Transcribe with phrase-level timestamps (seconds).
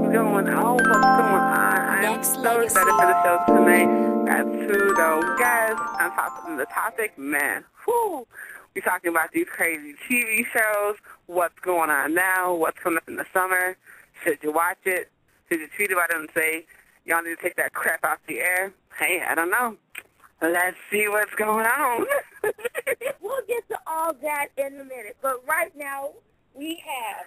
[0.00, 0.74] What's going on?
[0.74, 1.40] What's going on?
[1.40, 2.64] I am Next so Legacy.
[2.64, 4.26] excited for the show tonight.
[4.26, 5.82] Got two dope guests.
[5.98, 7.64] I'm talking the topic, man.
[7.84, 8.26] Whew.
[8.74, 10.96] We're talking about these crazy TV shows.
[11.26, 12.54] What's going on now?
[12.54, 13.76] What's coming up in the summer?
[14.24, 15.10] Should you watch it?
[15.48, 16.66] Should you tweet about it and say,
[17.04, 18.72] y'all need to take that crap off the air?
[18.98, 19.76] Hey, I don't know.
[20.42, 22.06] Let's see what's going on.
[23.20, 25.16] We'll get to all that in a minute.
[25.22, 26.10] But right now,
[26.54, 27.24] we have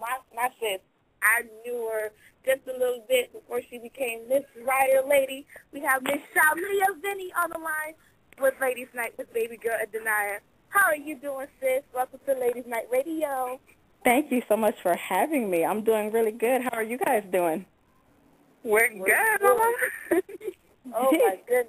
[0.00, 0.80] my, my sis.
[1.22, 2.12] I knew her
[2.44, 5.46] just a little bit before she became Miss Rider Lady.
[5.72, 7.94] We have Miss Shaleea Venny on the line
[8.40, 10.40] with Ladies Night with Baby Girl and Denia.
[10.70, 11.82] How are you doing, sis?
[11.94, 13.60] Welcome to Ladies Night Radio.
[14.04, 15.64] Thank you so much for having me.
[15.64, 16.62] I'm doing really good.
[16.62, 17.66] How are you guys doing?
[18.62, 19.42] We're good,
[20.94, 21.66] Oh, my goodness.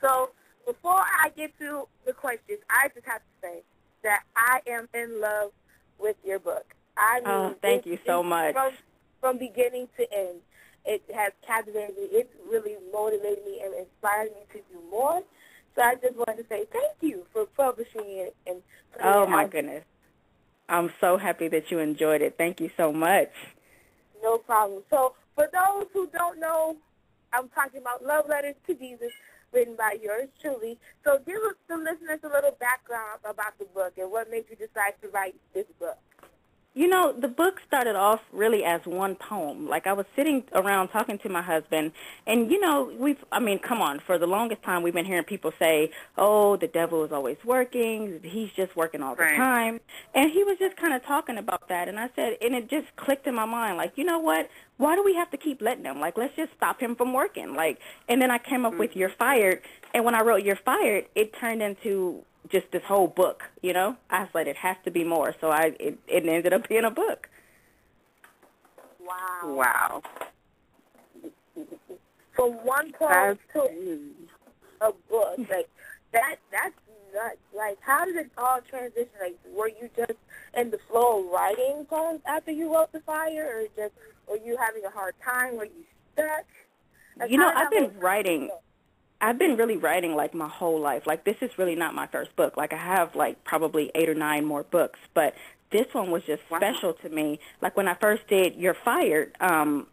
[0.00, 0.30] So
[0.66, 3.62] before I get to the questions, I just have to say
[4.02, 5.52] that I am in love
[5.98, 6.74] with your book.
[7.04, 8.54] I oh, mean, Oh, thank you so much.
[8.54, 8.72] From,
[9.20, 10.40] from beginning to end,
[10.84, 12.08] it has captivated me.
[12.10, 15.22] It's really motivated me and inspired me to do more.
[15.74, 19.44] So I just wanted to say thank you for publishing it and putting Oh my
[19.44, 19.50] out.
[19.50, 19.84] goodness.
[20.68, 22.36] I'm so happy that you enjoyed it.
[22.38, 23.30] Thank you so much.
[24.22, 24.82] No problem.
[24.88, 26.76] So for those who don't know,
[27.32, 29.10] I'm talking about Love Letters to Jesus,
[29.52, 30.78] written by yours truly.
[31.04, 34.56] So give us- the listeners a little background about the book and what made you
[34.56, 35.98] decide to write this book.
[36.76, 39.68] You know, the book started off really as one poem.
[39.68, 41.92] Like I was sitting around talking to my husband,
[42.26, 45.22] and you know, we've, I mean, come on, for the longest time we've been hearing
[45.22, 49.36] people say, oh, the devil is always working, he's just working all the Right.
[49.36, 49.80] time.
[50.14, 52.94] And he was just kind of talking about that, and I said, and it just
[52.96, 54.50] clicked in my mind, like, you know what?
[54.76, 56.00] Why do we have to keep letting him?
[56.00, 57.54] Like, let's just stop him from working.
[57.54, 57.78] Like,
[58.08, 58.78] and then I came up mm.
[58.78, 59.62] with You're Fired,
[59.94, 63.96] and when I wrote You're Fired, it turned into just this whole book, you know?
[64.10, 65.34] I was like, it has to be more.
[65.40, 67.28] So I it, it ended up being a book.
[69.00, 69.54] Wow.
[69.54, 70.02] wow.
[72.34, 73.68] From one poem to
[74.80, 75.68] a book, like
[76.12, 76.36] that.
[76.50, 76.74] That's
[77.14, 77.36] nuts.
[77.56, 79.08] Like, how did it all transition?
[79.20, 80.18] Like, were you just
[80.56, 83.94] in the flow of writing poems after you wrote the fire, or just
[84.28, 85.56] were you having a hard time?
[85.56, 86.44] Were you stuck?
[87.16, 88.50] Like, You know, I've been writing
[89.24, 91.06] I've been really writing like my whole life.
[91.06, 92.56] Like this is really not my first book.
[92.56, 95.34] Like I have like probably 8 or 9 more books, but
[95.70, 96.58] this one was just Wow.
[96.58, 97.40] special to me.
[97.62, 99.86] Like when I first did You're Fired, um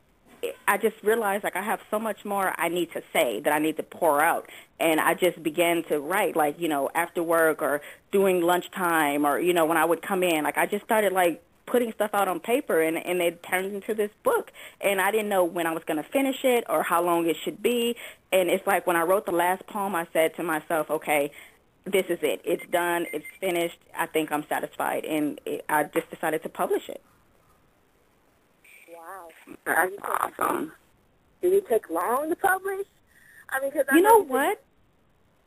[0.67, 3.59] I just realized like I have so much more I need to say that I
[3.59, 4.49] need to pour out,
[4.79, 7.81] and I just began to write like you know after work or
[8.11, 10.43] doing lunchtime or you know when I would come in.
[10.43, 13.93] Like I just started like putting stuff out on paper, and and it turned into
[13.95, 14.51] this book.
[14.81, 17.37] And I didn't know when I was going to finish it or how long it
[17.43, 17.95] should be.
[18.31, 21.31] And it's like when I wrote the last poem, I said to myself, okay.
[21.83, 22.41] This is it.
[22.43, 23.07] It's done.
[23.11, 23.79] It's finished.
[23.97, 27.01] I think I'm satisfied, and it, I just decided to publish it.
[28.95, 29.29] Wow.
[29.65, 30.73] That's awesome.
[31.41, 32.85] Did it take long to publish?
[33.49, 34.63] I mean, because I You know you what?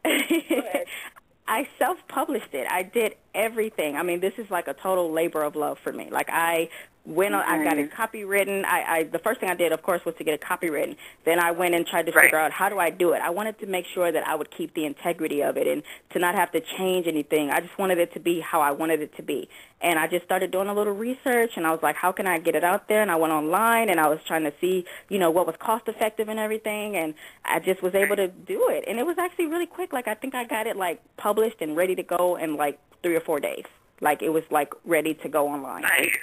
[1.47, 2.67] I self-published it.
[2.71, 3.97] I did everything.
[3.97, 6.09] I mean, this is like a total labor of love for me.
[6.11, 6.71] Like I
[7.05, 8.03] went, on, I got it mm-hmm.
[8.03, 8.65] copywritten.
[8.65, 10.97] I, I the first thing I did, of course, was to get it copywritten.
[11.25, 12.25] Then I went and tried to Right.
[12.25, 13.21] figure out how do I do it.
[13.21, 16.19] I wanted to make sure that I would keep the integrity of it and to
[16.19, 17.51] not have to change anything.
[17.51, 19.49] I just wanted it to be how I wanted it to be.
[19.81, 22.39] And I just started doing a little research, and I was like, how can I
[22.39, 23.03] get it out there?
[23.03, 25.89] And I went online, and I was trying to see, you know, what was cost
[25.89, 27.15] effective and everything, and
[27.45, 28.85] I just was able to do it.
[28.87, 29.93] And it was actually really quick.
[29.93, 33.17] Like I think I got it like published and ready to go in like three
[33.17, 33.65] or four days.
[34.01, 35.83] Like it was like ready to go online.
[35.83, 36.17] Nice.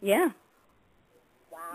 [0.00, 0.30] Yeah.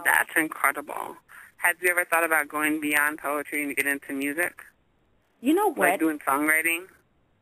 [0.06, 1.17] That's incredible.
[1.57, 4.61] Have you ever thought about going beyond poetry and get into music?
[5.41, 5.91] You know what?
[5.91, 6.85] Like doing songwriting?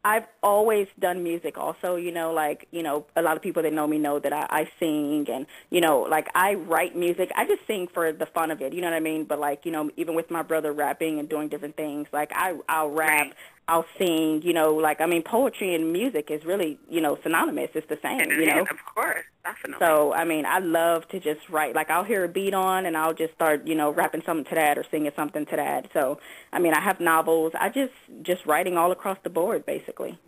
[0.03, 3.71] I've always done music also, you know, like, you know, a lot of people that
[3.71, 7.31] know me know that I, I sing and, you know, like I write music.
[7.35, 9.25] I just sing for the fun of it, you know what I mean?
[9.25, 12.57] But like, you know, even with my brother rapping and doing different things, like I,
[12.67, 13.33] I'll rap, Right.
[13.67, 17.69] I'll sing, you know, like, I mean, poetry and music is really, you know, synonymous.
[17.73, 18.63] It's the same, you know?
[18.63, 19.85] Of course, definitely.
[19.85, 21.73] So, I mean, I love to just write.
[21.73, 24.55] Like, I'll hear a beat on, and I'll just start, you know, rapping something to
[24.55, 25.89] that or singing something to that.
[25.93, 26.19] So,
[26.51, 27.53] I mean, I have novels.
[27.57, 27.93] I just
[28.23, 30.19] just writing all across the board, basically.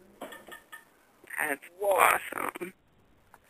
[1.39, 2.73] That's awesome.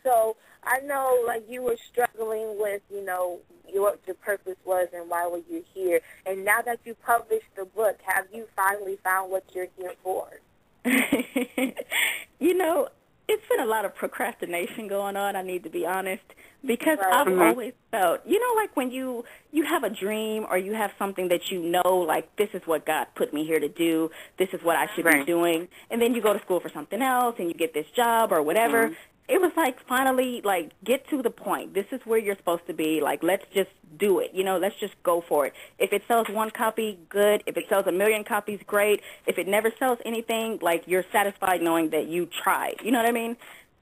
[0.02, 3.40] So I know, like you were struggling with, you know,
[3.72, 6.00] what your purpose was and why were you here.
[6.26, 10.28] And now that you published the book, have you finally found what you're here for?
[12.38, 12.88] you know,
[13.26, 15.34] it's been a lot of procrastination going on.
[15.34, 16.22] I need to be honest
[16.64, 17.12] because Right.
[17.14, 17.48] I've Mhm.
[17.48, 21.28] always felt, you know, like when you you have a dream or you have something
[21.28, 24.10] that you know, like this is what God put me here to do.
[24.36, 27.00] This is what I should be doing, and then you go to school for something
[27.00, 28.90] else and you get this job or whatever.
[29.28, 31.74] It was like finally like get to the point.
[31.74, 33.00] This is where you're supposed to be.
[33.00, 34.32] Like let's just do it.
[34.34, 35.54] You know, let's just go for it.
[35.78, 37.42] If it sells one copy, good.
[37.46, 39.00] If it sells a million copies, great.
[39.26, 42.76] If it never sells anything, like you're satisfied knowing that you tried.
[42.84, 43.36] You know what I mean?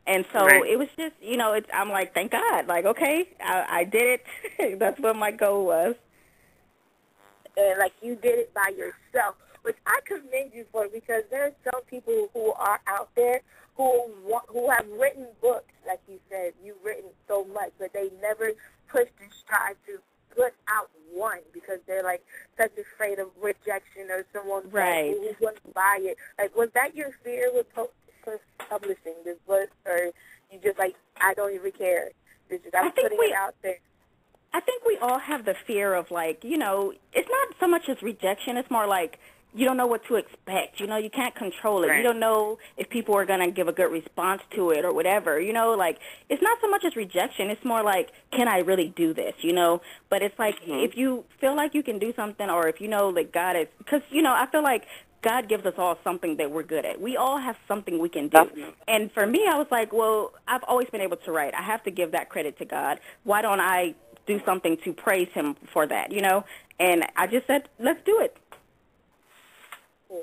[0.06, 0.64] And so Right.
[0.68, 2.66] it was just, you know, it's, I'm like, thank God.
[2.66, 4.20] Like, okay, I, I did
[4.58, 4.78] it.
[4.78, 5.94] That's what my goal was.
[7.56, 11.52] and like you did it by yourself, which I commend you for because there are
[11.72, 13.40] some people who are out there
[13.76, 18.10] who want, who have written books, like you said, you've written so much, but they
[18.20, 18.52] never
[18.88, 19.98] pushed and strive to
[20.36, 22.22] put out one because they're like
[22.58, 25.10] such afraid of rejection or someone Right.
[25.16, 26.16] who wouldn't buy it.
[26.38, 27.88] Like, was that your fear with pu-
[28.70, 30.10] publishing this book, or
[30.50, 32.10] you just like I don't even care?
[32.50, 33.78] It's just I'm putting we- it out there.
[34.54, 37.88] I think we all have the fear of like, you know, it's not so much
[37.88, 38.58] as rejection.
[38.58, 39.18] It's more like
[39.54, 40.80] you don't know what to expect.
[40.80, 41.88] You know, you can't control it.
[41.88, 41.98] Right.
[41.98, 44.92] You don't know if people are going to give a good response to it or
[44.92, 45.40] whatever.
[45.40, 47.50] You know, like it's not so much as rejection.
[47.50, 49.34] It's more like, can I really do this?
[49.40, 50.84] You know, but it's like mm-hmm.
[50.84, 53.66] if you feel like you can do something or if you know that God is,
[53.78, 54.86] because, you know, I feel like
[55.22, 57.00] God gives us all something that we're good at.
[57.00, 58.38] We all have something we can do.
[58.38, 58.74] Definitely.
[58.88, 61.54] And for me, I was like, well, I've always been able to write.
[61.54, 62.98] I have to give that credit to God.
[63.22, 63.94] Why don't I
[64.26, 66.44] do something to praise Him for that, you know?
[66.80, 68.36] And I just said, let's do it.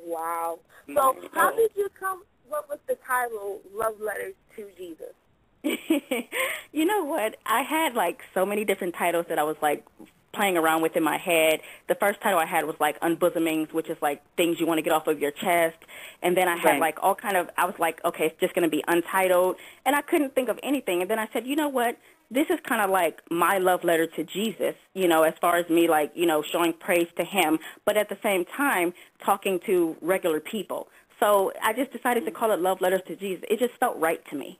[0.05, 0.59] Wow.
[0.93, 5.13] So how did you come up with the title Love Letters to Jesus?
[6.71, 7.35] you know what?
[7.45, 9.85] I had like so many different titles that I was like
[10.31, 11.61] playing around with in my head.
[11.87, 14.81] The first title I had was like unbosomings, which is like things you want to
[14.81, 15.77] get off of your chest.
[16.21, 16.81] And then I had Right.
[16.81, 19.55] like all kind of I was like, okay, it's just going to be untitled,
[19.85, 21.01] and I couldn't think of anything.
[21.01, 21.97] And then I said, you know what?
[22.31, 25.67] This is kind of like my love letter to Jesus, you know, as far as
[25.69, 28.93] me like, you know, showing praise to him, but at the same time
[29.25, 30.89] talking to regular people.
[31.19, 33.43] So I just decided to call it Love Letters to Jesus.
[33.49, 34.59] It just felt right to me.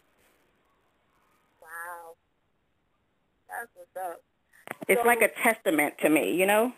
[1.61, 2.15] Wow.
[3.47, 4.21] That's what's up.
[4.89, 6.73] It's So- like a testament to me, you know?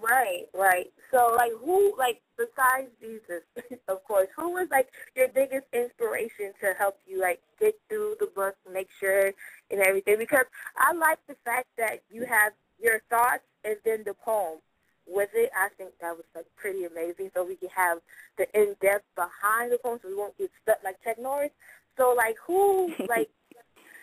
[0.00, 0.92] Right, right.
[1.10, 3.42] So like who like besides Jesus,
[3.88, 8.26] of course, who was like your biggest inspiration to help you like get through the
[8.26, 9.32] book, make sure
[9.70, 10.18] and everything?
[10.18, 10.46] Because
[10.76, 12.52] I like the fact that you have
[12.82, 14.58] your thoughts and then the poem
[15.06, 15.50] with it.
[15.56, 17.30] I think that was like pretty amazing.
[17.34, 17.98] So we can have
[18.36, 21.52] the in depth behind the poem so we won't get stuck like Chuck Norris.
[21.96, 23.30] So like who like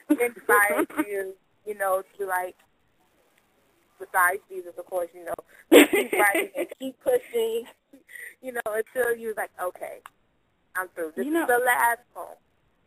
[0.09, 1.35] inspired you,
[1.65, 2.55] you know, to like
[4.01, 5.33] besides Jesus, of course, you know,
[5.91, 7.63] keep writing and keep pushing,
[8.41, 9.99] you know, until you're like, okay,
[10.75, 11.13] I'm through.
[11.15, 12.35] This You know- is the last poem.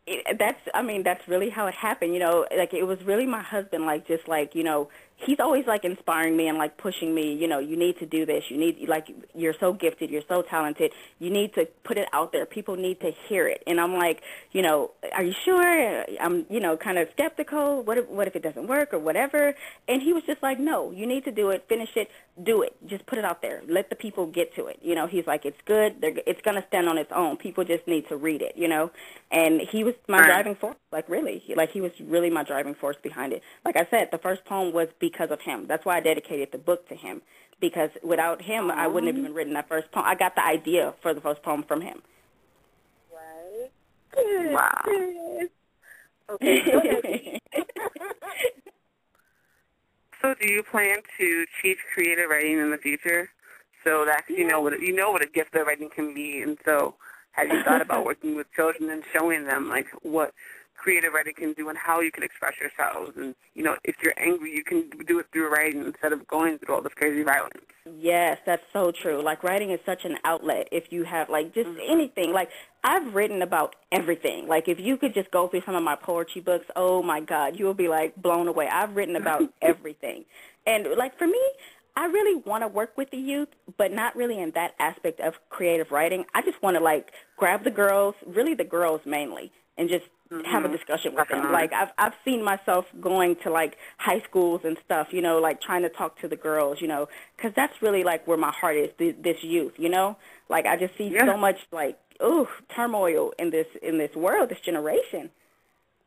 [0.06, 2.12] it, that's I mean that's really how it happened.
[2.14, 3.87] You know, like it was really my husband.
[3.87, 7.34] Like just like you know, he's always like inspiring me and like pushing me.
[7.34, 8.44] You know, you need to do this.
[8.50, 10.11] You need like you're so gifted.
[10.11, 10.93] You're so talented.
[11.19, 12.46] You need to put it out there.
[12.46, 13.62] People need to hear it.
[13.66, 14.22] And I'm like,
[14.52, 16.05] you know, are you sure?
[16.20, 17.82] I'm you know kind of skeptical.
[17.82, 19.55] What if what if it doesn't work or whatever?
[19.88, 21.64] And he was just like, no, you need to do it.
[21.69, 22.08] Finish it.
[22.43, 22.76] Do it.
[22.87, 23.62] Just put it out there.
[23.69, 24.78] Let the people get to it.
[24.82, 26.00] You know, he's like, it's good.
[26.00, 27.37] They're, it's gonna stand on its own.
[27.37, 28.55] People just need to read it.
[28.56, 28.90] You know,
[29.31, 30.26] and he was my Right.
[30.26, 30.76] driving force.
[30.94, 33.43] Like really, He- like he was really my driving force behind it.
[33.64, 35.67] Like I said, the first poem was because of him.
[35.67, 37.20] That's why I dedicated the book to him.
[37.61, 39.19] Because without him, I wouldn't have oh.
[39.26, 40.06] even written that first poem.
[40.06, 42.00] I got the idea for the first poem from him.
[43.12, 43.70] Right.
[44.12, 44.81] Good, Wow.
[44.85, 45.50] good.
[46.31, 47.40] Okay.
[50.23, 53.28] So do you plan to teach creative writing in the future?
[53.85, 56.57] So that you know what you know what a gift of writing can be, and
[56.64, 56.95] so
[57.33, 60.33] have you thought about working with children and showing them like what
[60.85, 63.17] creative writing can do and how you can express yourselves?
[63.17, 66.59] And you know, if you're angry, you can do it through writing instead of going
[66.59, 67.64] through all this crazy violence.
[67.99, 69.23] Yes, that's so true.
[69.23, 70.69] Like writing is such an outlet.
[70.71, 71.81] If you have like just mm-hmm.
[71.88, 72.50] anything, like
[72.85, 74.47] I've written about everything.
[74.47, 77.59] Like if you could just go through some of my poetry books, oh my God,
[77.59, 78.69] you will be like blown away.
[78.69, 80.26] I've written about everything.
[80.67, 81.41] And like for me,
[81.97, 83.49] I really want to work with the youth,
[83.79, 86.25] but not really in that aspect of creative writing.
[86.35, 90.04] I just want to like grab the girls, really the girls mainly, and just
[90.47, 90.76] have a mm-hmm.
[90.76, 91.52] discussion with them.
[91.52, 95.61] Like I've I've seen myself going to like high schools and stuff, you know, like
[95.61, 98.76] trying to talk to the girls, you know, because that's really like where my heart
[98.76, 98.90] is.
[98.99, 100.16] This, this youth, you know,
[100.49, 101.26] like I just see Yeah.
[101.26, 105.31] so much like ooh turmoil in this in this world, this generation.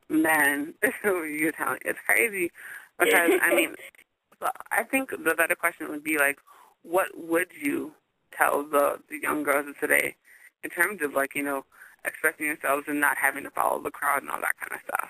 [0.10, 2.52] Man, you're telling it's crazy
[2.98, 3.76] because I mean,
[4.42, 6.40] so I think the better question would be like,
[6.84, 7.94] what would you
[8.36, 10.16] tell the the young girls of today
[10.64, 11.66] in terms of like you know
[12.06, 15.10] expressing yourselves and not having to follow the crowd and all that kind of stuff?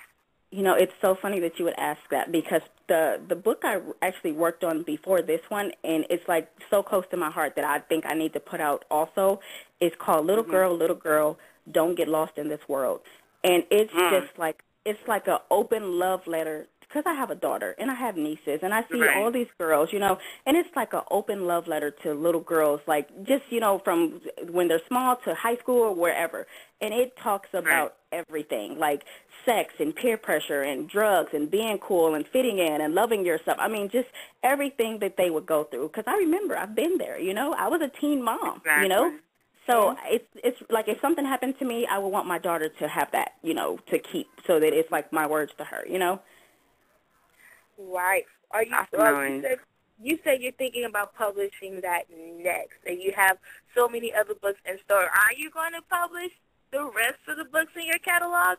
[0.50, 3.79] You know, it's so funny that you would ask that because the the book I
[4.01, 7.65] actually worked on before this one, and it's like so close to my heart that
[7.65, 9.41] I think I need to put out also,
[9.82, 11.38] is called Little Girl, Little Girl,
[11.70, 13.01] Don't Get Lost in This World.
[13.44, 14.10] And it's Mm.
[14.10, 17.96] just like, it's like an open love letter because I have a daughter and I
[17.96, 19.17] have nieces and I see Right.
[19.17, 22.82] all these girls, you know, and it's like an open love letter to little girls,
[22.88, 26.48] like just you know from when they're small to high school or wherever,
[26.82, 29.03] and it talks about everything like
[29.46, 33.58] sex and peer pressure and drugs and being cool and fitting in and loving yourself.
[33.60, 34.08] I mean, just
[34.44, 35.88] everything that they would go through.
[35.88, 39.12] Because I remember I've been there, you know, I was a teen mom, you know.
[39.67, 42.88] So it's it's like if something happened to me, I would want my daughter to
[42.88, 46.00] have that, you know, to keep, so that it's like my words to her, you
[46.00, 46.22] know.
[47.77, 48.24] Right.
[48.51, 48.72] Are you?
[48.72, 49.36] Definitely.
[49.36, 49.57] you, said,
[50.01, 53.38] you said you're thinking about publishing that next, and you have
[53.75, 55.03] so many other books in store.
[55.03, 56.31] Are you going to publish
[56.72, 58.57] the rest of the books in your catalog,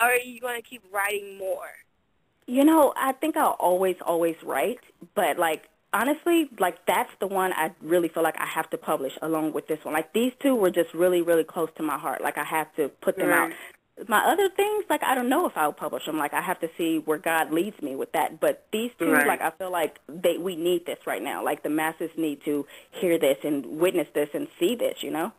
[0.00, 1.70] or are you going to keep writing more?
[2.46, 4.80] You know, I think I'll always, always write,
[5.14, 9.12] but like honestly, like that's the one I really feel like I have to publish
[9.22, 9.94] along with this one.
[9.94, 12.22] Like these two were just really, really close to my heart.
[12.22, 13.52] Like I have to put them out.
[14.08, 16.18] My other things, like I don't know if I'll publish them.
[16.18, 18.40] Like I have to see where God leads me with that.
[18.40, 19.26] But these two, Right.
[19.26, 21.44] like I feel like they we need this right now.
[21.44, 25.02] Like the masses need to hear this and witness this and see this.
[25.02, 25.32] You know.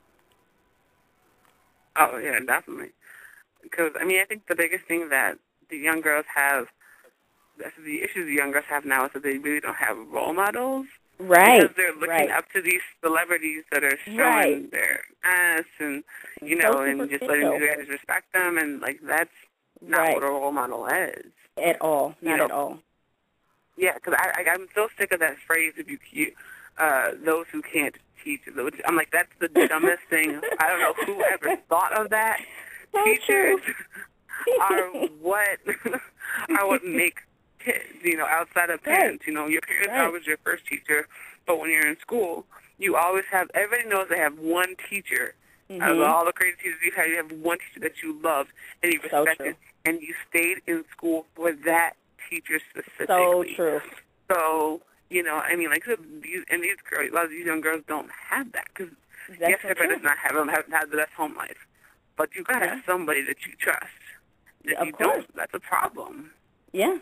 [1.96, 2.92] Oh yeah, definitely.
[3.64, 5.38] Because I mean, I think the biggest thing that
[5.70, 6.68] the young girls have,
[7.58, 10.34] that's the issues the young girls have now is that they really don't have role
[10.34, 10.88] models.
[11.22, 11.62] Right.
[11.62, 12.30] Because they're looking right.
[12.32, 14.72] up to these celebrities that are showing Right.
[14.72, 16.04] their ass and
[16.42, 19.30] you So know and just letting you guys respect them and like that's
[19.82, 20.14] not Right.
[20.16, 21.26] what a role model is.
[21.58, 22.16] At all.
[22.22, 22.80] You Not know, at all.
[23.78, 25.74] Yeah, because I, I I'm so sick of that phrase.
[25.78, 26.32] If you, you
[26.78, 30.40] uh, those who can't teach, which I'm like that's the dumbest thing.
[30.60, 32.40] I don't know who ever thought of that.
[32.94, 33.74] So Teachers true.
[34.62, 34.88] are
[35.22, 35.60] what
[36.58, 37.20] are what make.
[38.04, 39.26] You know, outside of parents.
[39.28, 40.06] You know, your parents are Right.
[40.08, 41.08] always your first teacher,
[41.46, 42.46] but when you're in school,
[42.80, 43.50] you always have.
[43.54, 45.36] Everybody knows they have one teacher.
[45.80, 46.06] Out of Mhm.
[46.10, 48.48] all the crazy teachers you've had, you have one teacher that you love
[48.84, 49.56] and you So respected, true.
[49.86, 51.94] and you stayed in school for that
[52.30, 53.08] teacher specifically.
[53.08, 53.82] So true.
[54.30, 57.46] So, you know, I mean, like, so these, and these girls, a lot of these
[57.46, 58.94] young girls don't have that because
[59.40, 61.66] yes, so everybody does not have them, haven't had the best home life,
[62.18, 62.76] but you gotta Yeah.
[62.76, 63.86] have somebody that you trust.
[64.66, 65.24] If Of you course.
[65.26, 66.34] don't, that's a problem.
[66.74, 66.98] Yeah.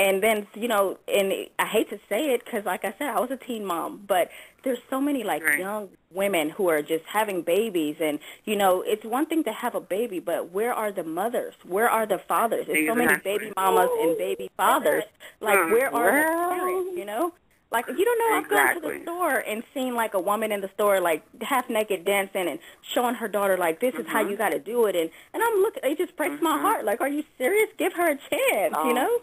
[0.00, 3.20] And then, you know, and I hate to say it because, like I said, I
[3.20, 4.30] was a teen mom, but
[4.64, 5.58] there's so many, like, Right.
[5.58, 7.96] young women who are just having babies.
[8.00, 11.52] And, you know, it's one thing to have a baby, but where are the mothers?
[11.64, 12.66] Where are the fathers?
[12.66, 15.04] There's so many baby mamas and baby fathers.
[15.40, 17.32] Like, Hmm, where are well- the parents, you know?
[17.72, 20.60] Like, you don't know, I've gone to the store and seen, like, a woman in
[20.60, 24.10] the store, like, half-naked dancing and showing her daughter, like, this is Mm-hmm.
[24.12, 24.96] how you got to do it.
[24.96, 26.84] And, and I'm looking, it just breaks my heart.
[26.84, 27.68] Like, are you serious?
[27.76, 28.88] Give her a chance, Oh.
[28.88, 29.20] you know?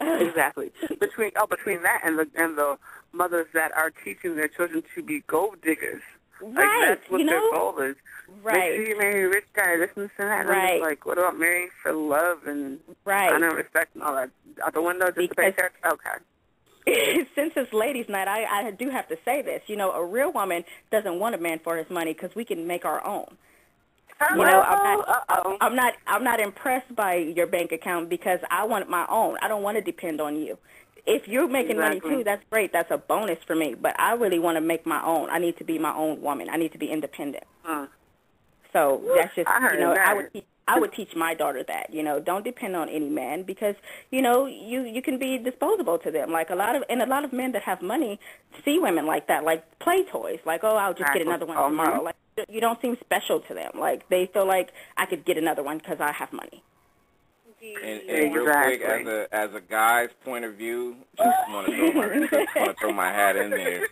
[0.00, 0.70] Exactly.
[1.00, 2.78] Between oh, between that and the and the
[3.12, 6.02] mothers that are teaching their children to be gold diggers.
[6.42, 7.50] Like Right, that's what you their know?
[7.52, 7.96] goal is.
[8.28, 8.74] Make Right.
[8.74, 10.40] sure you marry a rich guy, this and and that.
[10.40, 10.78] I'm Right.
[10.78, 13.32] just like, what about marrying for love and Right.
[13.32, 14.30] honor and respect and all that?
[14.62, 15.74] Out the window just because, to pay tax?
[15.86, 16.18] Okay.
[17.34, 19.62] Since it's ladies' night, I, I do have to say this.
[19.68, 22.66] You know, a real woman doesn't want a man for his money because we can
[22.66, 23.36] make our own.
[24.34, 25.58] You know, I'm not, Uh-oh.
[25.60, 29.36] I'm not, I'm not impressed by your bank account because I want my own.
[29.42, 30.58] I don't want to depend on you.
[31.06, 32.72] If you're making money too, that's great.
[32.72, 33.74] That's a bonus for me.
[33.74, 35.28] But I really want to make my own.
[35.30, 36.48] I need to be my own woman.
[36.50, 37.44] I need to be independent.
[37.68, 37.86] Uh,
[38.72, 42.02] So that's just you know I would teach, I would teach my daughter that you
[42.02, 43.76] know don't depend on any man because
[44.10, 47.06] you know you you can be disposable to them like a lot of and a
[47.06, 48.18] lot of men that have money
[48.64, 51.68] see women like that like play toys like oh I'll just get another one Mhm.
[51.68, 52.16] tomorrow like
[52.48, 55.78] you don't seem special to them like they feel like I could get another one
[55.78, 56.62] because I have money.
[57.82, 61.76] And, and real quick, as a as a guy's point of view, just want to
[61.76, 63.84] throw my just want to throw my hat in there.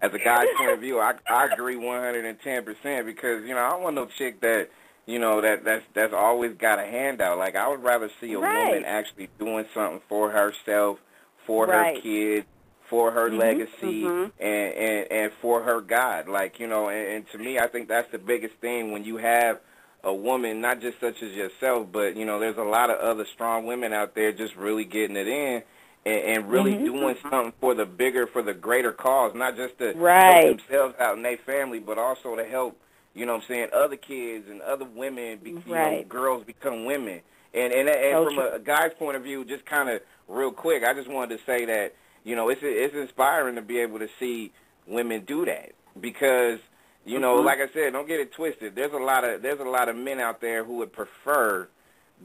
[0.00, 3.70] As a guy's point of view, I I agree 110 percent because you know I
[3.70, 4.68] don't want no chick that
[5.06, 7.38] you know that that's that's always got a handout.
[7.38, 8.68] Like I would rather see a Right.
[8.68, 10.98] woman actually doing something for herself,
[11.46, 11.96] for Right.
[11.96, 12.46] her kids,
[12.88, 13.38] for her Mhm.
[13.38, 14.30] legacy, Mhm.
[14.38, 16.28] and, and and for her God.
[16.28, 19.16] Like you know, and, and to me, I think that's the biggest thing when you
[19.16, 19.60] have
[20.04, 23.24] a woman, not just such as yourself, but you know, there's a lot of other
[23.34, 25.62] strong women out there just really getting it in
[26.04, 26.84] and, and really Mhm.
[26.84, 30.44] doing something for the bigger, for the greater cause, not just to Right.
[30.44, 32.80] help themselves out and their family, but also to help,
[33.14, 36.84] you know what I'm saying, other kids and other women, be, you know, girls become
[36.84, 37.20] women.
[37.52, 38.48] And and, and So from true.
[38.52, 41.64] a guy's point of view, just kind of real quick, I just wanted to say
[41.64, 41.94] that,
[42.26, 44.52] you know, it's it's inspiring to be able to see
[44.86, 46.58] women do that because
[47.04, 47.44] you know, Mhm.
[47.44, 48.74] like I said, don't get it twisted.
[48.74, 51.68] There's a lot of there's a lot of men out there who would prefer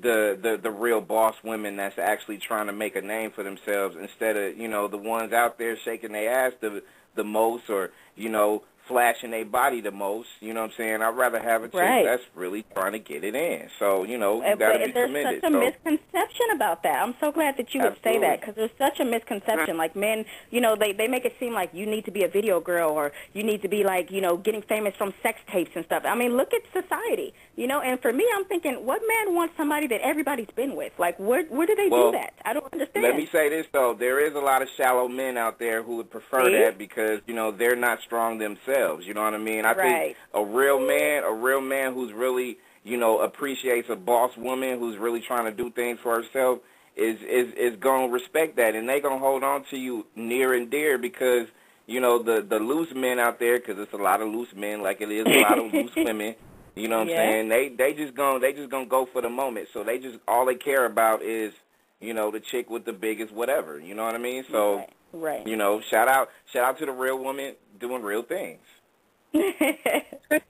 [0.02, 3.96] the the the real boss women that's actually trying to make a name for themselves
[3.96, 6.82] instead of you know the ones out there shaking their ass the
[7.14, 10.28] the most or you know flashing their body the most.
[10.40, 11.02] You know what I'm saying?
[11.02, 12.06] I'd rather have a chick Right.
[12.06, 13.70] that's really trying to get it in.
[13.80, 15.42] So you know, you Uh, got to be there's committed.
[15.42, 17.02] such a so misconception about that.
[17.02, 19.78] I'm so glad that you would say that because there's such a misconception.
[19.78, 22.28] Like men, you know, they they make it seem like you need to be a
[22.28, 25.72] video girl or you need to be like, you know, getting famous from sex tapes
[25.76, 26.04] and stuff.
[26.06, 27.82] I mean, look at society, you know.
[27.82, 30.94] And for me, I'm thinking, what man wants somebody that everybody's been with?
[30.98, 32.34] Like, where where do they Well, do that?
[32.46, 33.06] I don't understand.
[33.06, 35.98] Let me say this though, there is a lot of shallow men out there who
[35.98, 36.58] would prefer See?
[36.60, 38.71] that because you know they're not strong themselves.
[38.72, 39.66] You know what I mean?
[39.66, 40.16] I Right.
[40.16, 44.80] think a real man, a real man who's really you know appreciates a boss woman
[44.80, 46.60] who's really trying to do things for herself
[46.96, 50.70] is is is gonna respect that, and they gonna hold on to you near and
[50.70, 51.48] dear because
[51.88, 54.82] you know the the loose men out there because it's a lot of loose men
[54.82, 56.36] like it is a lot of loose women.
[56.76, 57.22] You know what Yeah.
[57.22, 57.50] I'm saying?
[57.50, 59.68] They they just gonna they just gonna go for the moment.
[59.74, 61.54] So they just all they care about is
[62.02, 63.80] you know, the chick with the biggest whatever.
[63.80, 64.44] You know what I mean?
[64.52, 64.90] So, right.
[65.14, 65.46] Right.
[65.48, 68.60] you know, shout out shout out to the real woman doing real things.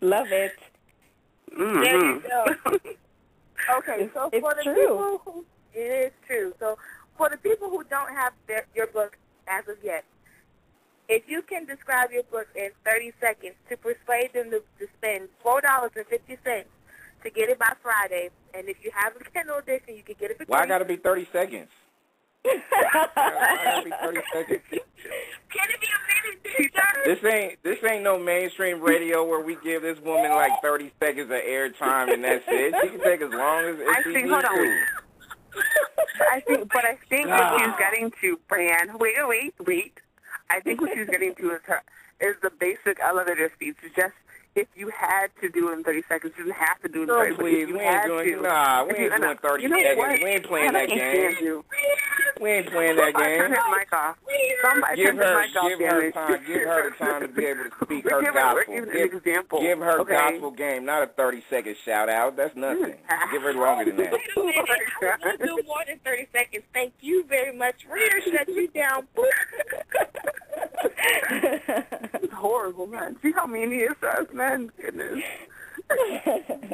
[0.02, 0.54] Love it.
[1.58, 1.82] Mm-hmm.
[1.82, 2.78] There you go.
[3.78, 4.76] Okay, so it's for the true.
[4.76, 6.54] people who it is true.
[6.60, 6.78] So
[7.18, 10.04] for the people who don't have their, your book as of yet,
[11.08, 15.30] if you can describe your book in 30 seconds to persuade them to, to spend
[15.44, 16.70] four dollars and fifty cents
[17.24, 20.32] to get it by Friday, and if you have a Kindle edition, you can get
[20.32, 21.70] it for Why I gotta be thirty seconds?
[22.44, 22.62] Why
[23.16, 24.62] I gotta be thirty seconds?
[24.70, 26.72] Can it be a minute.
[27.06, 31.26] This ain't this ain't no mainstream radio where we give this woman like thirty seconds
[31.32, 32.74] of airtime and that's it.
[32.82, 34.56] She can take as long as, I she think- needs hold on.
[34.58, 34.82] to.
[36.32, 38.98] I think, but I think what she's getting to, Fran.
[38.98, 40.00] Wait, wait, wait.
[40.50, 41.82] I think what she's getting to is her
[42.22, 43.76] is the basic elevator speech.
[43.96, 44.14] Just
[44.56, 47.04] if you had to do it in 30 seconds, you didn't have to do it
[47.04, 48.98] in No, 30 but if please, you we had ain't doing to, nah, we if
[49.00, 49.98] you- ain't no, doing thirty you know seconds.
[49.98, 50.20] what?
[50.24, 51.64] We ain't playing I that can't game.
[52.42, 53.60] We ain't playing that Somebody turn game.
[53.62, 54.16] his mic off.
[54.62, 55.70] Somebody Give turn his her mic off.
[55.70, 56.14] give damn her it.
[56.14, 58.74] time give her the time to be able to speak her Give her- gospel.
[58.76, 59.62] give her Give, an example.
[59.62, 60.14] give her okay?
[60.14, 62.36] gospel game, not a thirty second shout out.
[62.36, 62.62] That's hmm.
[62.62, 62.96] nothing.
[63.32, 64.12] give her longer than that.
[64.36, 64.68] Wait a minute.
[65.02, 66.64] I want to do more than 30 seconds.
[66.74, 67.76] Thank you very much.
[67.90, 69.08] Rita shut you down.
[70.84, 73.18] It's horrible, man.
[73.22, 74.72] See how mean he is to us, man?
[74.82, 75.24] Goodness.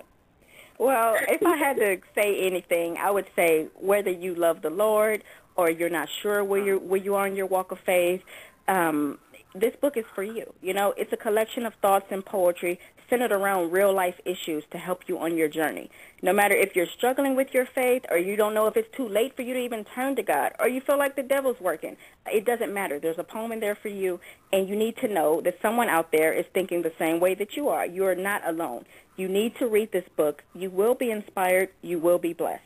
[0.78, 5.24] well, if I had to say anything, I would say whether you love the Lord
[5.56, 8.24] or you're not sure where you where you are in your walk of faith,
[8.67, 9.19] um,
[9.56, 10.53] this book is for you.
[10.62, 14.77] You know, it's a collection of thoughts and poetry centered around real life issues to
[14.77, 15.89] help you on your journey.
[16.21, 19.08] No matter if you're struggling with your faith or you don't know if it's too
[19.08, 21.95] late for you to even turn to God or you feel like the devil's working,
[22.25, 22.99] it doesn't matter.
[22.99, 24.19] There's a poem in there for you
[24.51, 27.56] and you need to know that someone out there is thinking the same way that
[27.56, 27.86] you are.
[27.86, 28.86] You are not alone.
[29.15, 30.43] You need to read this book.
[30.53, 31.69] You will be inspired.
[31.82, 32.62] You will be blessed.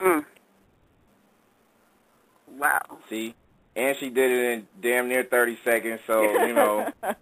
[0.00, 0.24] Mm.
[2.58, 2.98] Wow.
[3.08, 3.34] See?
[3.76, 6.92] And she did it in damn near thirty seconds, so, you know,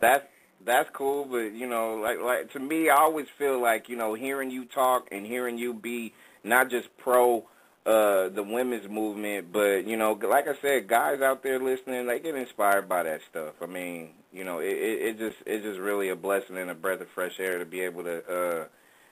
[0.00, 0.26] that's
[0.64, 4.14] that's cool, but you know, like like to me, I always feel like you know,
[4.14, 7.46] hearing you talk and hearing you be not just pro
[7.86, 12.18] uh the women's movement, but you know, like I said, guys out there listening, they
[12.18, 13.54] get inspired by that stuff.
[13.62, 16.74] I mean, you know, it it, it just it's just really a blessing and a
[16.74, 18.64] breath of fresh air to be able to uh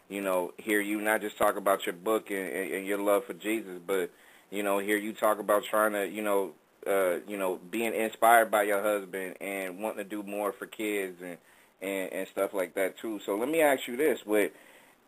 [0.09, 3.25] you know, hear you not just talk about your book and, and, and your love
[3.25, 4.11] for Jesus, but
[4.51, 6.53] you know, hear you talk about trying to, you know,
[6.87, 11.18] uh, you know, being inspired by your husband and wanting to do more for kids
[11.23, 11.38] and,
[11.81, 13.21] and, and stuff like that too.
[13.25, 14.53] So let me ask you this: with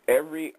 [0.07, 0.53] every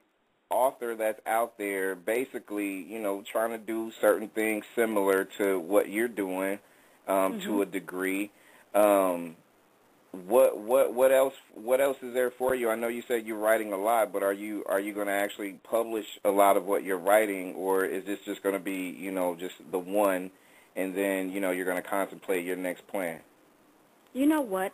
[0.50, 5.88] author that's out there, basically, you know, trying to do certain things similar to what
[5.90, 6.58] you're doing
[7.08, 8.30] um, to a degree.
[8.74, 9.36] Um,
[10.12, 12.70] what what what else what else is there for you?
[12.70, 15.12] I know you said you're writing a lot, but are you are you going to
[15.12, 18.96] actually publish a lot of what you're writing, or is this just going to be
[18.98, 20.30] you know just the one,
[20.76, 23.20] and then you know you're going to contemplate your next plan?
[24.12, 24.72] You know what?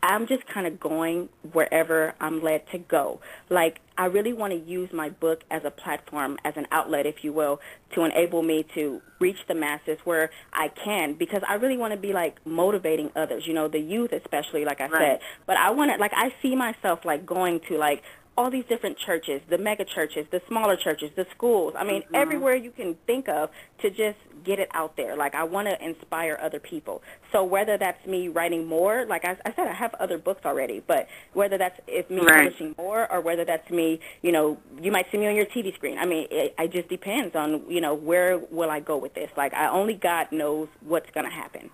[0.00, 3.20] I'm just kind of going wherever I'm led to go.
[3.50, 7.24] Like, I really want to use my book as a platform, as an outlet, if
[7.24, 7.60] you will,
[7.94, 11.98] to enable me to reach the masses where I can, because I really want to
[11.98, 15.00] be, like, motivating others, you know, the youth especially, like I Right.
[15.00, 15.20] said.
[15.46, 18.04] But I want to, like, I see myself, like, going to, like,
[18.36, 21.74] all these different churches, the mega churches, the smaller churches, the schools.
[21.76, 23.50] I mean, everywhere you can think of
[23.82, 25.16] to just get it out there.
[25.16, 27.02] Like I want to inspire other people.
[27.32, 30.80] So whether that's me writing more, like I, I said, I have other books already,
[30.86, 32.36] but whether that's if me Right.
[32.36, 35.74] publishing more or whether that's me, you know, you might see me on your TV
[35.74, 35.98] screen.
[35.98, 39.30] I mean, it, it just depends on you know where will I go with this.
[39.36, 41.70] Like I only God knows what's gonna happen.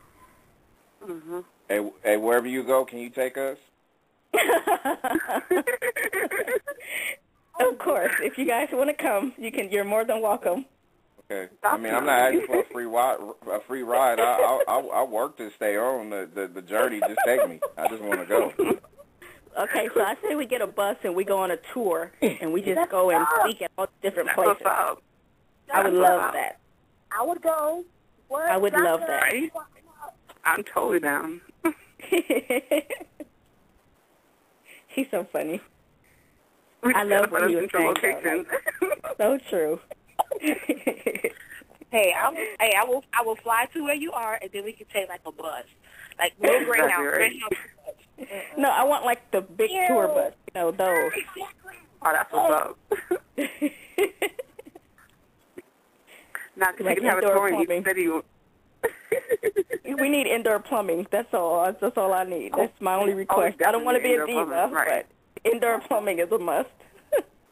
[1.04, 3.58] hmm Hey, hey, wherever you go, can you take us?
[7.60, 9.70] of course, if you guys want to come, you can.
[9.70, 10.66] You're more than welcome.
[11.30, 11.52] Okay.
[11.62, 13.18] I mean, I'm not asking for a free ride.
[13.50, 14.20] A free ride.
[14.20, 17.00] I I I, I work to stay on the, the the journey.
[17.00, 17.60] Just take me.
[17.76, 18.52] I just want to go.
[19.58, 22.52] Okay, so I say we get a bus and we go on a tour and
[22.52, 24.62] we just go and speak at all different places.
[24.64, 24.94] I
[25.82, 26.60] would love that.
[27.10, 27.84] I would go.
[28.28, 28.48] What?
[28.48, 29.32] I would love that.
[30.44, 31.40] I'm totally down.
[34.98, 35.60] He's so funny.
[36.82, 38.46] We I love what he was saying.
[39.16, 39.80] So true.
[41.90, 44.62] Hey, I will, hey, I will, I will fly to where you are, and then
[44.62, 45.64] we can take like a bus,
[46.18, 46.68] like Greyhound.
[46.68, 47.42] Exactly
[48.18, 48.42] right.
[48.58, 50.34] No, I want like the big tour bus.
[50.54, 51.12] You know those.
[52.02, 52.78] Oh, that's what's up.
[56.58, 58.10] Now, because Like you can have a tour in each city.
[59.98, 61.06] We need indoor plumbing.
[61.10, 61.72] That's all.
[61.80, 62.52] That's all I need.
[62.56, 63.62] That's my only request.
[63.66, 65.06] I don't want to be a definitely indoor diva, plumbing, right.
[65.44, 66.68] but indoor plumbing is a must.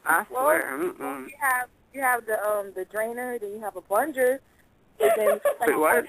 [0.05, 0.77] I Well, swear.
[0.77, 1.27] Mm-mm.
[1.27, 4.39] you have you have the um the drainer, then you have a plunger,
[4.99, 6.05] and then like, Wait, what?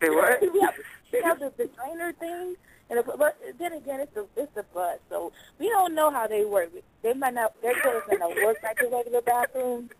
[0.00, 0.42] Say what?
[0.42, 0.74] You have,
[1.12, 2.56] you have the, the drainer thing,
[2.88, 6.26] and the, but then again, it's a it's a bus, so we don't know how
[6.26, 6.70] they work.
[7.02, 9.90] They might not their toilets might not work like a regular bathroom.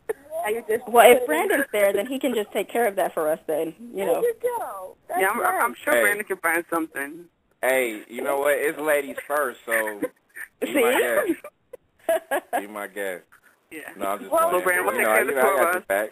[0.47, 3.12] And you just Well, if Brandon's there, then he can just take care of that
[3.14, 3.38] for us.
[3.47, 4.14] Then you know.
[4.14, 4.21] there know.
[4.23, 4.97] you go.
[5.09, 5.62] That's Yeah, I'm, right.
[5.62, 6.01] I'm sure Hey.
[6.03, 7.25] Brandon can find something.
[7.62, 8.55] Hey, you know what?
[8.57, 10.01] It's ladies first, so
[10.61, 10.81] be See?
[10.81, 12.43] my guest.
[12.59, 13.25] Be my guest.
[13.71, 13.81] Yeah.
[13.99, 14.64] No, I'm just Well, playing.
[14.64, 16.11] Brandon, we'll you take know, care of the know,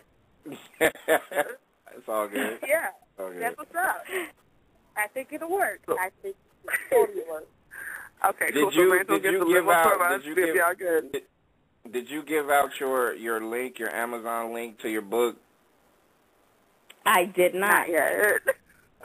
[0.48, 1.18] I two got your back.
[1.96, 2.58] it's all good.
[2.66, 2.86] Yeah,
[3.18, 3.42] all good.
[3.42, 4.04] that's what's up.
[4.96, 5.80] I think it'll work.
[5.88, 6.36] I think
[6.90, 7.48] it'll totally work.
[8.30, 8.72] Okay, Did cool.
[8.72, 11.12] so you- Brandon will did get you the give out- did you give, y'all good.
[11.12, 11.22] Did
[11.84, 15.36] you give out your your link, your Amazon link to your book?
[17.06, 17.88] I did not.
[17.88, 18.40] Yet.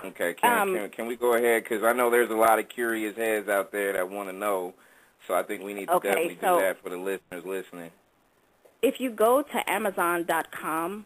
[0.03, 1.63] Okay, can Um, can, can we go ahead?
[1.63, 4.73] Because I know there's a lot of curious heads out there that want to know.
[5.27, 7.91] So I think we need to Okay, definitely so- do that for the listeners listening.
[8.81, 11.05] If you go to Amazon.com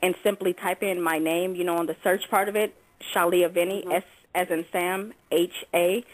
[0.00, 2.74] and simply type in my name, you know, on the search part of it,
[3.12, 4.04] Shaleea Venny, S
[4.34, 6.04] as in Sam, H A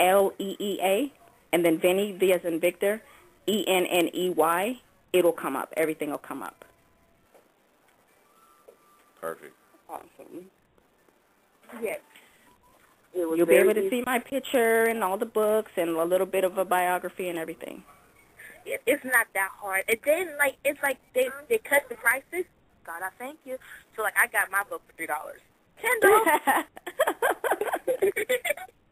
[0.00, 1.12] L E E A,
[1.52, 3.02] and then Venny, V as in Victor,
[3.46, 4.80] E N N E Y,
[5.12, 5.72] it'll come up.
[5.76, 6.64] Everything will come up.
[9.20, 9.54] Perfect.
[9.88, 10.46] Awesome.
[11.82, 12.00] Yes.
[13.14, 13.90] It was You'll be able to easy.
[13.90, 17.38] see my picture and all the books and a little bit of a biography and
[17.38, 17.84] everything.
[18.66, 19.84] it, it's not that hard.
[19.88, 22.44] And then like it's like they they cut the prices.
[22.84, 23.56] God, I thank you.
[23.96, 25.40] So like I got my book for three dollars.
[25.80, 26.40] Ten dollars.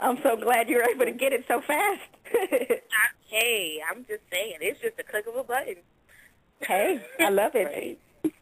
[0.00, 2.00] I'm so glad you were able to get it so fast.
[3.28, 5.76] hey, I'm just saying, it's just a click of a button.
[6.60, 7.98] hey, I love it.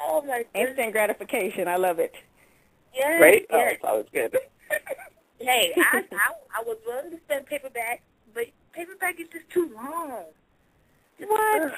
[0.00, 0.68] Oh my goodness.
[0.68, 1.66] Instant gratification.
[1.66, 2.14] I love it.
[2.94, 3.44] Yes, Right?
[3.50, 3.72] Oh, yes.
[3.74, 4.36] it's always good.
[5.40, 8.02] Hey, I, I I was willing to spend paperback,
[8.34, 10.24] but paperback is just too long.
[11.20, 11.72] What?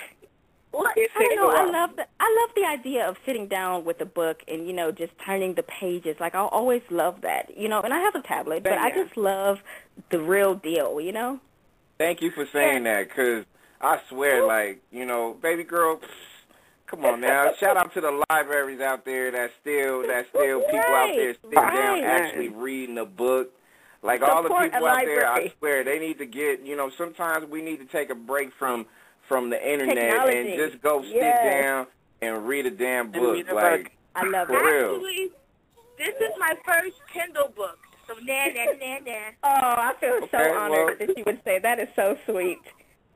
[0.72, 1.50] It I don't know.
[1.50, 4.72] I love the I love the idea of sitting down with a book and you
[4.72, 6.16] know just turning the pages.
[6.20, 7.56] Like I always love that.
[7.56, 9.02] You know, and I have a tablet, but I Yeah.
[9.04, 9.58] just love
[10.10, 11.00] the real deal.
[11.00, 11.40] You know.
[11.98, 13.44] Thank you for saying that, because
[13.82, 16.56] I swear, like, you know, baby girl, pfft,
[16.86, 17.52] come on now.
[17.60, 21.74] Shout out to the libraries out there that still, that still people out there Right,
[21.74, 23.50] down actually reading a book.
[24.02, 27.46] Like all the people out there, I swear, they need to get, you know, sometimes
[27.50, 28.86] we need to take a break from
[29.28, 30.38] from the internet Technology.
[30.38, 31.62] and just go sit Yes.
[31.62, 31.86] down
[32.22, 33.46] and read a damn book.
[33.48, 33.92] a like, book.
[34.14, 34.62] I love For it.
[34.72, 34.94] real.
[34.96, 35.30] Actually,
[35.98, 37.78] this is my first Kindle book.
[38.08, 39.30] So nah nah nah nah.
[39.44, 41.78] Oh, I feel so honored well- that you would say that.
[41.78, 42.58] Is so sweet.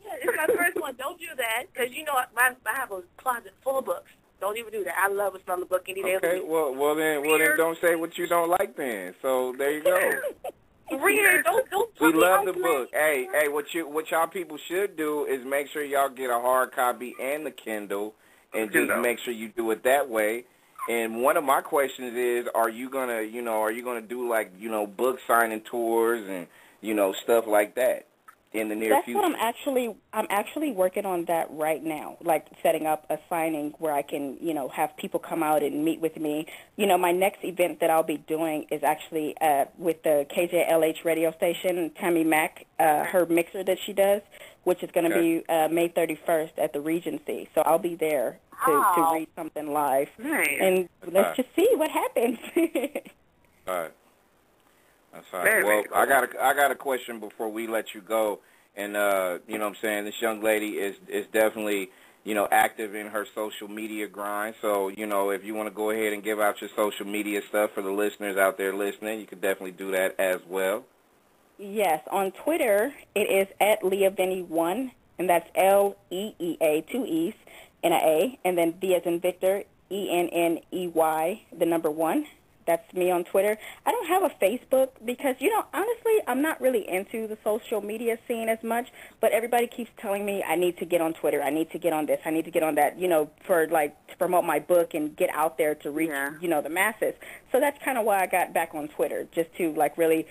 [0.05, 0.95] Yeah, it's my first one.
[0.97, 2.27] Don't do that, because you know I,
[2.67, 4.11] I have a closet full of books.
[4.41, 4.95] Don't even do that.
[4.99, 7.79] I love a smell of book any day okay, well, well then, well then, don't
[7.81, 9.15] say what you don't like then.
[9.23, 9.99] So there you go.
[10.93, 11.45] Read.
[11.45, 11.91] Don't don't.
[12.01, 12.63] We love the play.
[12.63, 12.89] book.
[12.93, 16.39] Hey, hey, what you what y'all people should do is make sure y'all get a
[16.41, 18.15] hard copy and the Kindle,
[18.53, 19.01] and just Kindle.
[19.01, 20.45] make sure you do it that way.
[20.91, 24.29] And one of my questions is, are you gonna, you know, are you gonna do
[24.29, 26.47] like, you know, book signing tours and
[26.83, 28.07] you know stuff like that
[28.55, 29.19] in the near That's future?
[29.21, 32.17] what I'm actually I'm actually working on that right now.
[32.23, 35.85] Like setting up a signing where I can, you know, have people come out and
[35.85, 36.47] meet with me.
[36.77, 41.05] You know, my next event that I'll be doing is actually uh with the KJLH
[41.05, 44.23] radio station, Tammy Mack, uh her mixer that she does,
[44.63, 45.39] which is going to Okay.
[45.41, 47.49] be uh May 31st at the Regency.
[47.55, 48.93] So I'll be there to Oh.
[48.95, 50.09] to read something live.
[50.17, 50.49] Nice.
[50.61, 52.39] And let's just see what happens.
[53.67, 53.93] All right.
[55.15, 55.65] That's Very.
[55.65, 55.85] Well.
[55.95, 58.41] I got a I got a question before we let you go.
[58.77, 61.91] And uh, you know what I'm saying, this young lady is is definitely,
[62.25, 64.57] you know, active in her social media grind.
[64.61, 67.41] So, you know, if you want to go ahead and give out your social media
[67.49, 70.85] stuff for the listeners out there listening, you could definitely do that as well.
[71.57, 77.07] Yes, on Twitter it is at Leah Leavenny1, and that's L E E A, two
[77.07, 77.35] E's
[77.85, 81.67] and a A, and then V as in Victor, E N N E Y, the
[81.67, 82.27] number one.
[82.67, 83.59] That's me on Twitter.
[83.85, 87.81] I don't have a Facebook because, you know, honestly, I'm not really into the social
[87.81, 88.89] media scene as much,
[89.21, 91.43] but everybody keeps telling me I need to get on Twitter.
[91.43, 92.21] I need to get on this.
[92.25, 95.15] I need to get on that, you know, for like to promote my book and
[95.15, 96.33] get out there to reach, Yeah.
[96.41, 97.15] you know, the masses.
[97.53, 100.27] So that's kind of why I got back on Twitter, just to like really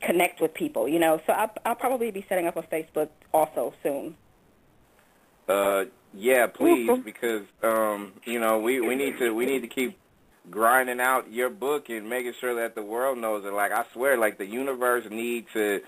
[0.00, 1.20] connect with people, you know.
[1.26, 4.16] So I'll, I'll probably be setting up a Facebook also soon.
[5.48, 9.98] Uh, yeah, please, because um, you know, we we need to we need to keep
[10.50, 13.52] grinding out your book and making sure that the world knows it.
[13.52, 15.80] Like I swear, like the universe need to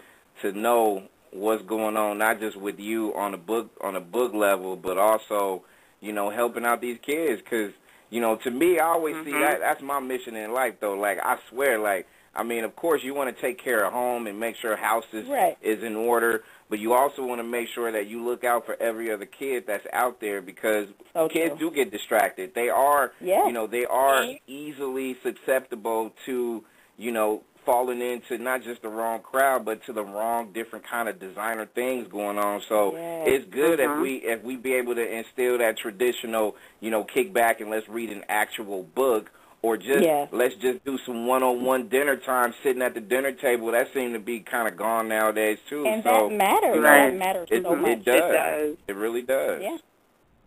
[0.43, 4.33] to know what's going on, not just with you on a book on a book
[4.35, 5.65] level, but also
[6.01, 7.43] you know helping out these kids.
[7.43, 7.73] Because
[8.11, 9.41] you know, to me, I always see Mhm.
[9.41, 10.95] that that's my mission in life, though.
[10.95, 14.27] Like I swear, like I mean, of course, you want to take care of home
[14.27, 15.57] and make sure house is Right.
[15.63, 18.77] is in order, but you also want to make sure that you look out for
[18.81, 21.71] every other kid that's out there because So kids true.
[21.71, 22.55] do get distracted.
[22.55, 23.47] They are, Yeah.
[23.47, 26.65] you know, they are easily susceptible to,
[26.97, 31.09] you know, falling into not just the wrong crowd, but to the wrong different kind
[31.09, 32.61] of designer things going on.
[32.63, 33.29] So Yes.
[33.29, 33.95] it's good Mhm.
[33.97, 37.71] if we if we be able to instill that traditional, you know, kick back and
[37.71, 39.31] let's read an actual book.
[39.65, 40.27] Or just Yeah.
[40.31, 43.69] let's just do some one-on-one dinner time, sitting at the dinner table.
[43.73, 45.87] That seemed to be kind of gone nowadays too.
[45.87, 46.79] And so that matters.
[46.83, 47.09] Right.
[47.11, 47.91] That matters it, so much.
[47.93, 48.15] it does.
[48.17, 48.77] It does.
[48.89, 49.63] It really does.
[49.63, 49.79] Yeah.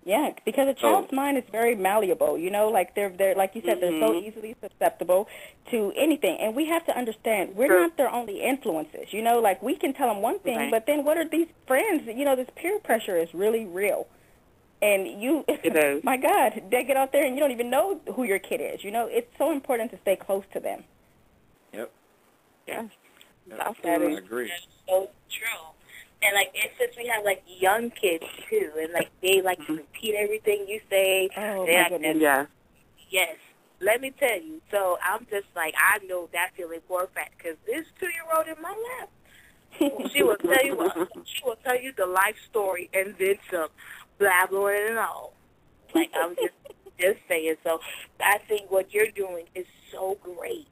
[0.05, 2.37] Yeah, because a So- child's mind is very malleable.
[2.37, 4.23] You know, like they're they're like you said, they're so Mhm.
[4.27, 5.27] easily susceptible
[5.71, 6.37] to anything.
[6.39, 7.81] And we have to understand we're Sure.
[7.81, 9.11] not their only influences.
[9.13, 10.71] You know, like we can tell them one thing, Right.
[10.71, 12.03] but then what are these friends?
[12.05, 14.05] You know, this peer pressure is really real.
[14.81, 16.03] And you, It is.
[16.03, 18.83] my God, they get out there and you don't even know who your kid is.
[18.83, 20.83] You know, it's so important to stay close to them.
[21.73, 21.91] Yep.
[22.67, 22.83] Yeah.
[23.49, 23.59] Yep.
[23.59, 24.15] Absolutely.
[24.15, 24.47] I agree.
[24.49, 25.67] That's so true.
[26.21, 29.73] And like, and since we have like young kids too, and like they like to
[29.77, 31.29] repeat everything you say.
[31.37, 32.17] Oh they my goodness.
[32.19, 32.45] Yeah.
[33.09, 33.35] Yes.
[33.79, 34.59] Let me tell you.
[34.71, 38.25] So I'm just like I know that feeling for a fact because this two year
[38.35, 39.09] old in my lap,
[40.11, 43.67] she will tell you what she will tell you the life story and then some,
[44.19, 45.33] blabbering and all.
[45.93, 46.53] Like I'm just
[46.99, 47.55] just saying.
[47.63, 47.79] So
[48.19, 50.67] I think what you're doing is so great.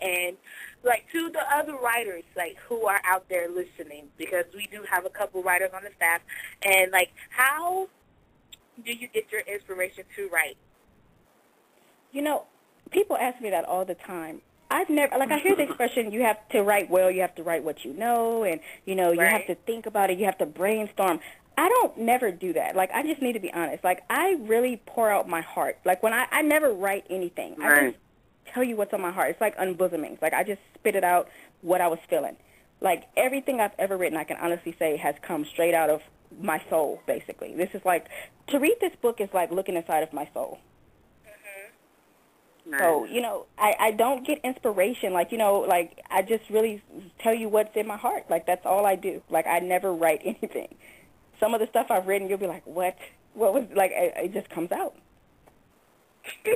[0.00, 0.36] And
[0.84, 5.04] like to the other writers like who are out there listening because we do have
[5.04, 6.20] a couple writers on the staff
[6.62, 7.88] and like how
[8.84, 10.56] do you get your inspiration to write?
[12.12, 12.44] You know,
[12.90, 14.40] people ask me that all the time.
[14.70, 17.42] I've never like I hear the expression you have to write well, you have to
[17.42, 20.38] write what you know and you know, you have to think about it, you have
[20.38, 21.20] to brainstorm.
[21.56, 22.76] I don't never do that.
[22.76, 23.82] Like I just need to be honest.
[23.82, 25.78] Like I really pour out my heart.
[25.84, 27.56] Like when I I never write anything.
[27.60, 27.98] I just
[28.46, 29.30] tell you what's on my heart.
[29.30, 30.20] It's like unbosoming.
[30.20, 31.28] Like I just spit it out
[31.62, 32.36] what I was feeling.
[32.80, 36.02] Like everything I've ever written, I can honestly say has come straight out of
[36.40, 37.54] my soul basically.
[37.56, 38.06] This is like
[38.48, 40.60] to read this book is like looking inside of my soul.
[42.68, 42.80] Nice.
[42.80, 45.12] So, you know, I, I don't get inspiration.
[45.12, 46.82] Like, you know, like I just really
[47.18, 48.24] tell you what's in my heart.
[48.28, 49.22] Like, that's all I do.
[49.30, 50.74] Like, I never write anything.
[51.40, 52.96] Some of the stuff I've written, you'll be like, what?
[53.34, 54.94] What was, like, it, it just comes out.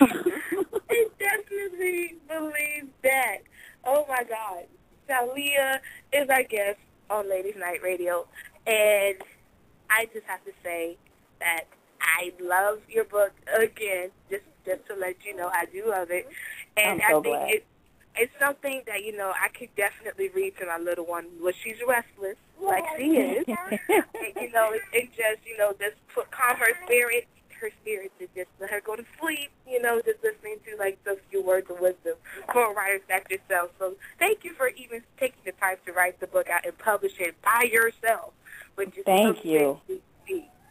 [0.00, 3.38] I definitely believe that.
[3.84, 4.64] Oh my God.
[5.08, 5.80] Talia
[6.12, 6.78] is our guest
[7.10, 8.26] on Ladies Night Radio.
[8.66, 9.16] And
[9.88, 10.96] I just have to say
[11.40, 11.64] that
[12.00, 16.26] I love your book again, just just to let you know I do love it.
[16.26, 16.90] Mm-hmm.
[16.90, 17.50] And I'm so I think glad.
[17.50, 17.66] it
[18.18, 21.76] it's something that, you know, I could definitely read to my little one when she's
[21.86, 23.44] restless, like she is.
[23.48, 23.78] And,
[24.36, 27.26] you know, it, it just, you know, just put calm her spirit,
[27.60, 31.02] her spirit to just let her go to sleep, you know, just listening to like
[31.04, 32.14] those few words of wisdom
[32.52, 33.70] for writers like yourself.
[33.78, 37.12] So thank you for even taking the time to write the book out and publish
[37.18, 38.32] it by yourself,
[38.76, 39.80] which is Thank you.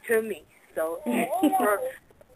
[0.08, 0.44] to me.
[0.76, 1.00] So
[1.58, 1.80] for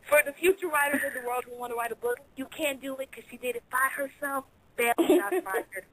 [0.09, 2.81] for the future writers of the world who want to write a book, you can't
[2.81, 4.45] do it because she did it by herself.
[4.75, 5.85] Bam, shots fired.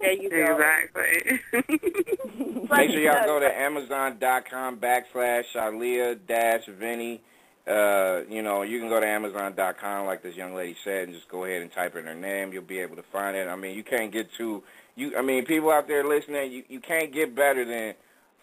[0.00, 0.52] There you go.
[0.54, 1.40] Exactly.
[2.70, 7.20] Make sure y'all go to Amazon.com backslash Shaleea dash Venny.
[7.66, 11.28] Uh, you know, you can go to Amazon.com like this young lady said and just
[11.28, 12.52] go ahead and type in her name.
[12.52, 13.46] You'll be able to find it.
[13.46, 14.64] I mean, you can't get too
[14.96, 15.16] you.
[15.16, 17.94] I mean, people out there listening, you you can't get better than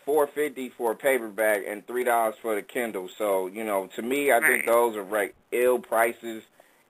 [0.10, 3.08] four fifty for a paperback and three dollars for the Kindle.
[3.20, 6.42] So you know, to me, I think those are right ill prices,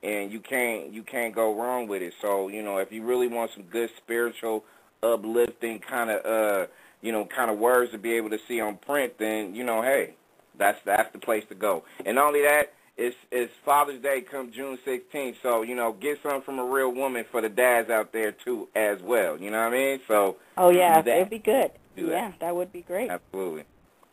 [0.02, 2.14] and you can't you can't go wrong with it.
[2.22, 4.64] So you know, if you really want some good spiritual,
[5.04, 6.68] uplifting kind of uh
[7.02, 9.82] you know kind of words to be able to see on print, then you know,
[9.82, 10.14] hey,
[10.58, 11.84] that's that's the place to go.
[12.06, 12.72] And only that.
[13.02, 16.92] It's, it's Father's Day come June 16th, so, you know, get something from a real
[16.92, 19.38] woman for the dads out there, too, as well.
[19.38, 20.02] You know what I mean?
[20.06, 21.72] So, Oh, yeah, it'd be good.
[22.00, 22.12] Do that.
[22.12, 23.10] yeah, that would be great.
[23.10, 23.64] Absolutely.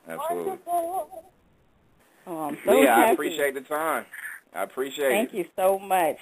[0.08, 0.58] Absolutely.
[2.26, 3.10] Oh, I'm so yeah, happy.
[3.10, 4.06] I appreciate the time.
[4.54, 5.38] I appreciate Thank it.
[5.38, 6.18] you so much.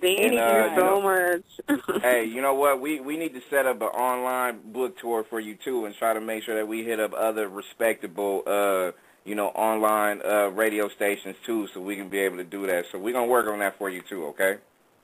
[0.00, 2.02] Thank And, you uh, so much.
[2.02, 2.80] hey, you know what?
[2.80, 6.12] We we need to set up an online book tour for you too, and try
[6.12, 8.92] to make sure that we hit up other respectable, uh,
[9.24, 12.86] you know, online uh, radio stations too, so we can be able to do that.
[12.92, 14.26] So we're gonna work on that for you too.
[14.26, 14.56] Okay.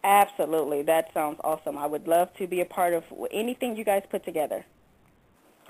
[0.02, 0.82] Absolutely.
[0.82, 1.78] That sounds awesome.
[1.78, 4.64] I would love to be a part of anything you guys put together.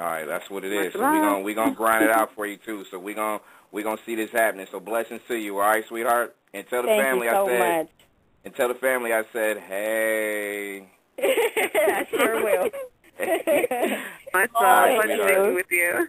[0.00, 0.92] All right, that's what it is.
[0.94, 1.20] So we right.
[1.20, 2.84] gonna we gonna grind it out for you too.
[2.90, 4.66] So we're gonna we're gonna see this happening.
[4.70, 5.56] So blessings to you.
[5.58, 6.34] All right, sweetheart.
[6.54, 7.78] And tell the Thank family you so I said.
[7.84, 7.88] much.
[8.44, 10.88] And tell the family I said, hey.
[11.22, 12.70] I sure will.
[14.32, 14.84] Much Oh, love.
[14.84, 15.54] thank Pleasure you.
[15.54, 16.08] with you.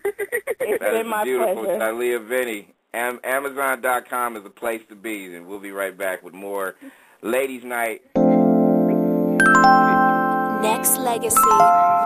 [0.62, 1.64] It's That been is my beautiful.
[1.66, 1.80] pleasure.
[1.80, 2.66] Shaleea Venny.
[2.94, 6.76] Am- Amazon.com is a place to be, and we'll be right back with more
[7.22, 8.02] Ladies Night.
[10.64, 12.01] Nexxlegacy.